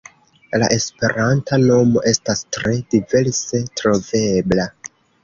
[0.61, 4.67] La esperanta nomo estas tre diverse trovebla.